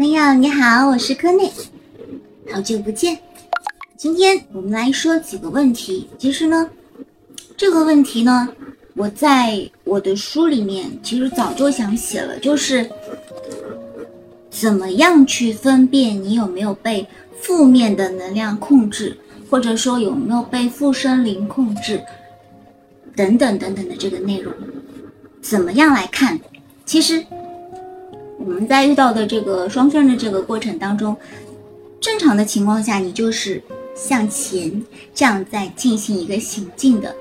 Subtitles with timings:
[0.00, 1.52] 朋友你好，我是柯内，
[2.50, 3.18] 好久不见。
[3.98, 6.08] 今天我们来说几个问题。
[6.16, 6.70] 其实呢，
[7.54, 8.48] 这个问题呢，
[8.94, 12.88] 我在我的书里面其实早就想写了，就是
[14.48, 17.06] 怎么样去分辨你有没有被
[17.38, 19.14] 负面的能量控制，
[19.50, 22.02] 或者说有没有被附身灵控制，
[23.14, 24.50] 等等等等的这个内容，
[25.42, 26.40] 怎么样来看？
[26.86, 27.22] 其实。
[28.42, 31.14] 我们在遇到的这个双生的这个过程当中，
[32.00, 33.62] 正常的情况下，你就是
[33.94, 34.82] 向前
[35.14, 37.14] 这样在进行一个行进的。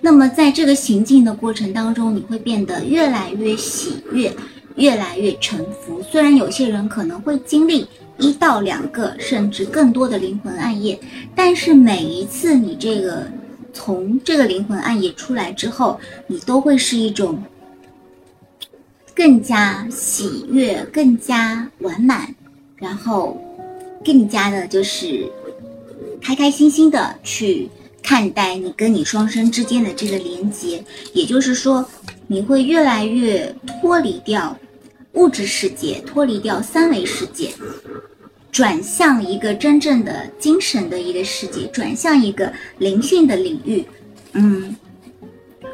[0.00, 4.32] 那么在这个行进的过程当中，你会变得越来越喜悦，
[4.76, 6.00] 越来越沉浮。
[6.08, 7.84] 虽然有些人可能会经历
[8.16, 10.96] 一到两个甚至更多的灵魂暗夜，
[11.34, 13.26] 但是每一次你这个
[13.72, 17.42] 从这个灵魂暗夜出来之后，你都会是一种。
[19.14, 22.34] 更加喜悦，更加完满，
[22.76, 23.38] 然后
[24.04, 25.30] 更加的就是
[26.22, 27.68] 开开心心的去
[28.02, 30.82] 看待你跟你双生之间的这个连接。
[31.12, 31.84] 也就是说，
[32.26, 34.56] 你会越来越脱离掉
[35.14, 37.50] 物质世界，脱离掉三维世界，
[38.50, 43.84] 转向一个真正的精神的一个世界，转向一个灵性的领域。
[44.32, 44.74] 嗯，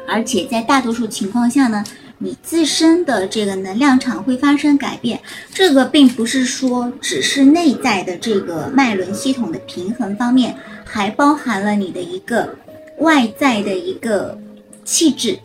[0.07, 1.83] 而且在大多数情况下呢。
[2.19, 5.21] 你自身的这个能量场会发生改变，
[5.53, 12.55] 这个并不是说只是内在的这个脉轮系统的平衡方面，还包含了你的一个
[12.99, 14.35] 外在的一个
[14.83, 15.37] 气质、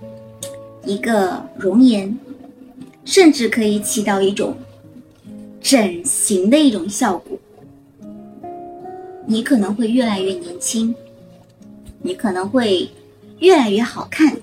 [0.87, 2.19] 一个容颜，
[3.05, 4.57] 甚至可以起到一种
[5.61, 7.39] 整形的一种效果。
[9.27, 10.95] 你可能会越来越年轻，
[12.01, 12.91] 你可能会
[13.41, 14.37] 越来越好看。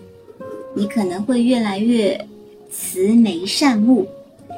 [0.75, 2.27] 你可能会越来越
[2.71, 4.07] 慈眉善目，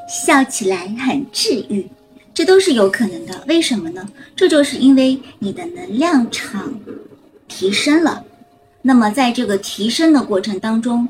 [0.08, 1.86] 笑起来很治愈，
[2.34, 3.42] 这都是有可能的。
[3.48, 4.08] 为什么呢？
[4.36, 6.78] 这就是因为你的能量场
[7.48, 8.24] 提升了。
[8.82, 11.08] 那么在这个提升的过程当中，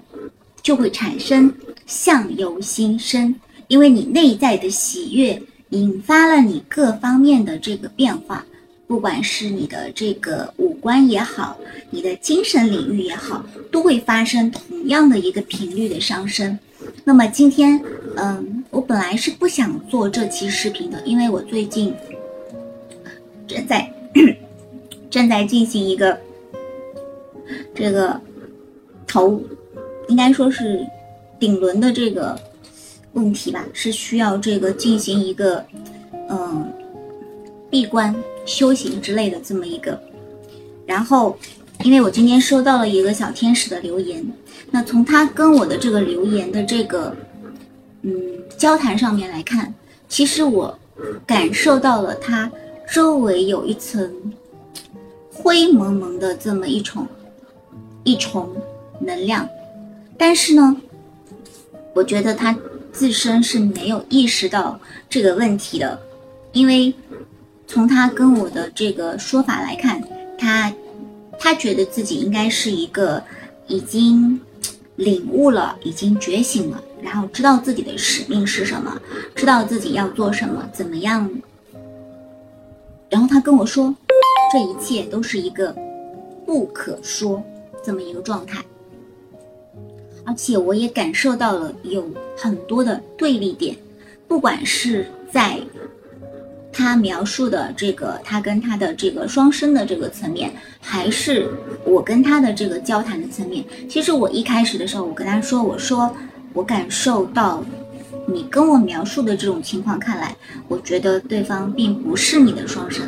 [0.62, 1.52] 就会产生
[1.86, 3.34] 相由心生，
[3.68, 8.44] 因为你内在的喜悦引发了你各方面的这个变化。
[8.86, 11.56] 不管是你的这个五观也好，
[11.90, 16.58] 你的精神领域也好，都会发生同样的一个频率的上升。
[17.04, 17.80] 那么今天，
[18.16, 21.94] 嗯，我本来是不想做这期视频的，因为我最近
[23.46, 23.88] 正在
[25.08, 26.18] 正在进行一个
[27.72, 28.20] 这个
[29.06, 29.40] 头，
[30.08, 30.84] 应该说是
[31.38, 32.36] 顶轮的这个
[33.12, 35.64] 问题吧，是需要这个进行一个
[36.28, 36.68] 嗯
[37.70, 38.12] 闭关。
[38.44, 39.96] 修行之类的这么一个，
[40.86, 41.38] 然后，
[41.84, 44.24] 因为我今天收到了一个小天使的留言，
[44.70, 47.16] 那从他跟我的这个留言的这个，
[48.02, 48.12] 嗯，
[48.58, 49.72] 交谈上面来看，
[50.08, 50.78] 其实我
[51.26, 52.50] 感受到了他
[52.92, 54.10] 周围有一层
[55.32, 57.06] 灰蒙蒙的这么一重
[58.04, 58.48] 一重
[59.00, 59.48] 能量，
[60.18, 60.76] 但是呢，
[61.94, 62.56] 我觉得他
[62.92, 64.78] 自身是没有意识到
[65.08, 66.00] 这个问题的，
[66.52, 66.92] 因为。
[67.64, 69.98] 从他跟我的这个说法来看，
[70.42, 70.74] 他
[71.38, 73.22] 他觉得自己应该是一个
[73.68, 74.40] 已经
[74.96, 79.00] 领悟了、已经觉醒了，然后知道自己的使命是什么，
[79.36, 81.30] 知道自己要做什么、怎么样。
[83.08, 83.94] 然后他跟我说，
[84.52, 85.72] 这一切都是一个
[86.44, 87.40] 不可说
[87.84, 88.64] 这么一个状态，
[90.24, 92.04] 而且我也感受到了有
[92.36, 93.76] 很多的对立点，
[94.26, 95.60] 不管是在。
[96.72, 101.48] 他描述的这个，他跟他的这个双生的这个层面，还是
[101.84, 103.64] 我跟他的这个交谈的层面。
[103.88, 106.14] 其实我一开始的时候，我跟他说，我说
[106.52, 107.62] 我感受到
[108.26, 110.34] 你跟我描述的这种情况，看来
[110.68, 113.04] 我觉得对方并不是你的双生。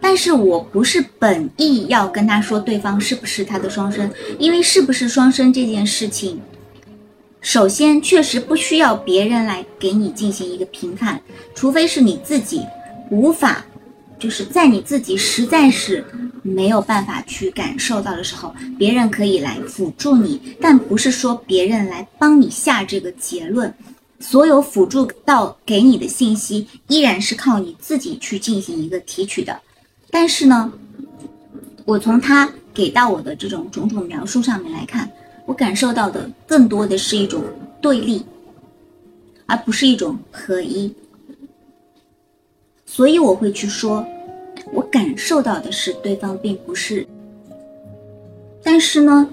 [0.00, 6.40] 但是我不是本意要跟他说对方是不是他的双生，因为是不是双生这件事情。
[7.46, 11.20] 首先，确实不需要别人来给你进行一个评判，
[11.54, 12.60] 除非是你自己
[13.08, 13.64] 无法，
[14.18, 16.04] 就是在你自己实在是
[16.42, 23.72] 没有办法去感受到的时候，别人可以来辅助你，但不是说别人来帮你下这个结论。
[24.18, 29.56] 所有辅助到给你的信息，依然是靠你自己去进行一个提取的。
[30.10, 30.72] 但是呢，
[31.84, 35.08] 我从他给到我的这种种种描述上面来看。
[35.46, 37.42] 我感受到的更多的是一种
[37.80, 38.22] 对立，
[39.46, 40.92] 而不是一种合一，
[42.84, 44.04] 所以我会去说，
[44.72, 47.06] 我感受到的是对方并不是，
[48.62, 49.30] 但是呢，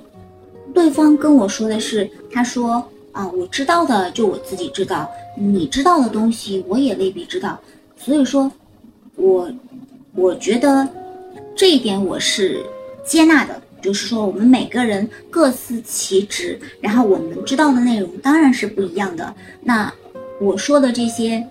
[0.74, 7.60] 对方跟我说的是，他说啊，我知道的就我自己知道，你知道的东西我也未必知道。
[7.98, 8.51] 所以说，
[9.15, 9.51] 我
[10.13, 10.88] 我觉得
[11.56, 12.63] 这一点我是
[13.04, 19.36] 接纳的，就是说我们每个人各司其职，然后我们知道的内容当然是不一样的。
[19.62, 19.94] 那
[20.40, 21.46] 我说的这些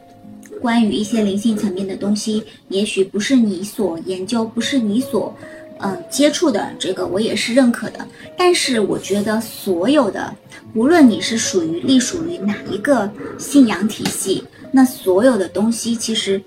[0.61, 5.37] 关于一些灵性层面的东西，也许不是你所研究，不是你所。
[5.84, 8.06] 嗯，接触的这个我也是认可的，
[8.38, 10.32] 但是我觉得所有的，
[10.76, 16.40] 无论你是属于隶属于哪一个信仰体系，那所有的东西其实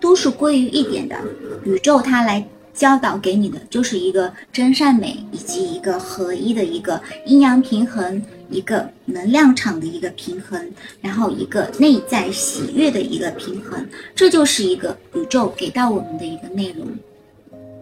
[0.00, 1.16] 都是归于一点的，
[1.64, 10.70] 宇宙它来教导给你的就是一个真善美以及一个合一的一个阴阳平衡，一个能量场的一个平衡，
[11.00, 16.86] 然后一个内在喜悦的一个平衡，这就是一个宇宙给到我们的一个内容，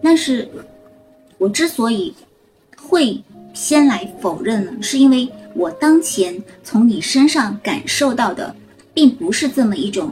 [0.01, 0.49] 但是。
[1.41, 2.13] 我之所以
[2.75, 5.25] 会先来否认呢，是因为
[5.55, 8.53] 我当前从你身上感受到的，
[8.93, 10.11] 并不是这么一种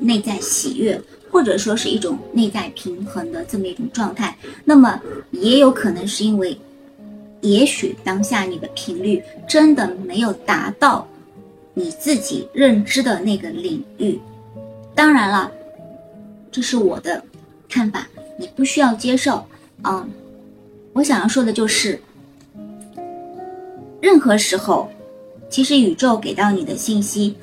[0.00, 1.00] 内在喜悦，
[1.36, 4.34] 或者说是一种内在平衡的这么一种状态。
[4.64, 4.98] 那么
[5.32, 6.58] 也有可能是因为，
[7.42, 11.06] 也许当下你的频率真的没有达到
[11.74, 14.18] 你自己认知的那个领域。
[14.94, 15.52] 当然了，
[16.50, 17.22] 这是我的
[17.68, 18.08] 看法，
[18.38, 19.44] 你不需要接受。
[19.84, 20.08] 嗯，
[20.94, 22.00] 我想要说的就是，
[24.00, 24.88] 任何时候，
[25.50, 27.36] 其实宇宙给到你的信息，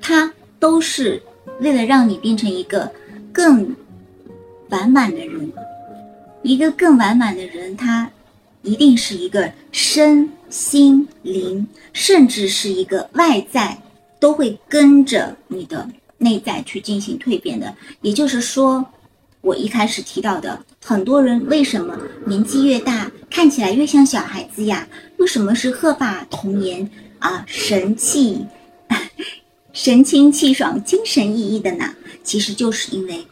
[0.00, 1.22] 它都是
[1.60, 2.90] 为了让你变成一个
[3.36, 3.76] 更
[4.70, 5.52] 完满的人。
[6.42, 8.10] 一个更完满的人，他
[8.62, 13.76] 一定是一个身心灵，甚至是一个外在，
[14.18, 15.86] 都会跟着你的
[16.16, 17.74] 内在去进行蜕变的。
[18.00, 18.86] 也就是说。
[19.42, 21.96] 我一开始提到的，很多人为什么
[22.26, 24.88] 年纪越大，看起来越像小孩子呀？
[25.18, 26.90] 为什么是鹤发童颜
[27.20, 28.44] 啊，神气、
[29.76, 31.84] 神清气爽、精神奕奕的呢？
[32.24, 33.26] 其实就是因为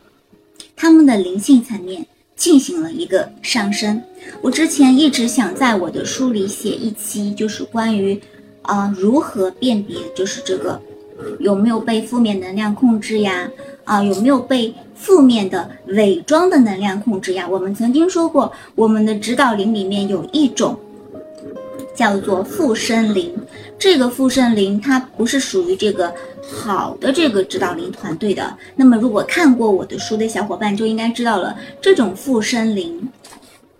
[0.76, 2.06] 他们的灵性层面
[2.36, 4.02] 进行了一个上升。
[4.42, 8.20] 我之前一直想在我的书里写一期，就是关于
[8.60, 10.78] 啊如何辨别，就是这个
[11.40, 13.50] 有没有被负面能量控制呀？
[13.84, 17.48] 啊，有没有被负面的伪装的能量控制呀？
[17.50, 20.78] 我们曾经说过，我们的指导灵里面有一种
[21.96, 23.34] 叫做附身灵，
[23.78, 28.56] 这个附身灵它不是属于这个好的这个指导灵团队的。
[28.76, 33.08] 那么，如果看过我的书的小伙伴就应该知道了，这种附身灵，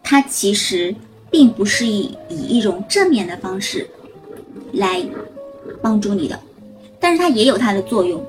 [0.03, 0.95] 它其实
[1.31, 3.89] 并不是以以一种正面的方式
[4.73, 5.03] 来
[5.81, 6.39] 帮助你的，
[7.01, 8.25] 但是它也有它的作用。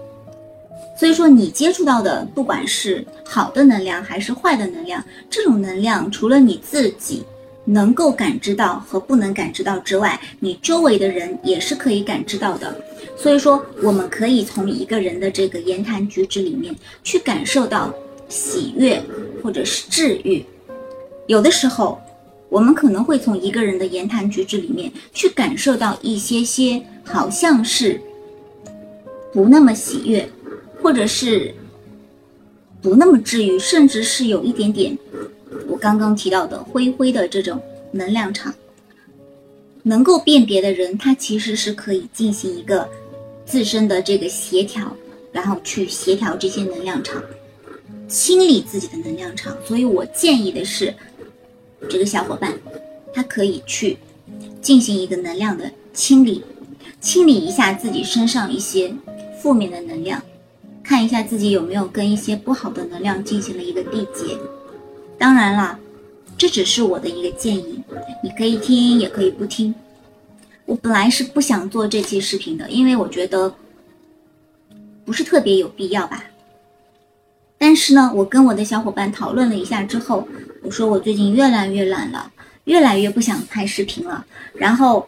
[0.97, 7.21] 所以说，你接触到的，不管是好的能量还是坏的能量，这种能量除了你自己
[7.65, 12.75] 能够感知到和不能感知到之外，你周围的人也是可以感知到的。
[13.17, 16.73] 所以说，我们可以从一个人的这个言谈举止里面
[17.03, 17.93] 去感受到
[18.29, 19.01] 喜悦
[19.43, 20.45] 或者是治愈。
[21.27, 21.99] 有的时候，
[22.49, 27.99] 我们可能会从一个人的言谈举止里面去感受到一些些好像是
[29.33, 30.27] 不那么喜悦。
[30.83, 31.51] 或者是
[32.79, 34.95] 不那么治愈，甚至是有一点点
[35.85, 37.61] 刚刚提到的灰灰的这种
[37.91, 38.51] 能量场。
[39.83, 42.89] 能够辨别的人，他其实是可以进行一个
[43.45, 44.91] 自身的这个协调，
[45.31, 47.23] 然后去协调这些能量场，
[48.07, 49.55] 清理自己的能量场。
[49.63, 50.91] 所以我建议的是，
[51.87, 52.51] 这个小伙伴
[53.13, 53.95] 他可以去
[54.63, 56.43] 进行一个能量的清理，
[56.99, 58.91] 清理一下自己身上一些
[59.39, 60.19] 负面的能量。
[60.83, 64.35] 看一下自己有没有跟一些不好的能量进行了一个缔结。
[65.17, 65.79] 当然啦，
[66.37, 67.81] 这只是我的一个建议，
[68.23, 69.73] 你可以听也可以不听。
[70.65, 73.53] 我本来是不想做这期视频的，因为我觉得
[75.05, 76.23] 不是特别有必要吧。
[77.57, 80.27] 但是呢，我跟我的小伙伴讨论了一下之后，
[80.61, 82.31] 我说我最近越来越懒了，
[82.65, 84.25] 越来越不想拍视频了。
[84.53, 85.07] 然后。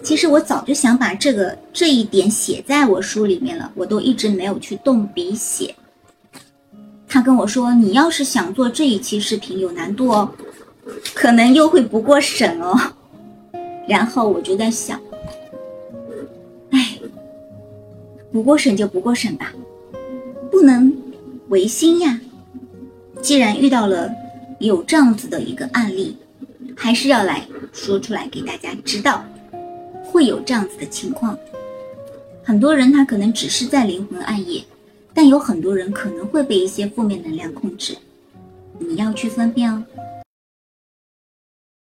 [0.00, 5.74] 其实我早就想把这个这一点写在我书里面了，我都一直没有去动笔写。
[7.12, 10.32] 他跟我说：“你要是想做这一期视频，有难度哦，
[11.12, 12.74] 可能又会不过审哦。”
[13.86, 14.98] 然后我就在想，
[16.70, 16.98] 哎，
[18.32, 19.52] 不过审就不过审吧，
[20.50, 20.90] 不能
[21.50, 22.18] 违心呀。
[23.20, 24.10] 既然遇到了
[24.58, 26.16] 有这样子的一个案例，
[26.74, 29.22] 还是要来说出来给大家知道。
[30.02, 31.38] 会有这样子的情况，
[32.42, 34.64] 很多人他可能只是在灵魂暗夜，
[35.14, 37.96] 但有很多人可能会被一些负面能量控制，
[38.78, 39.82] 你要去分辨哦。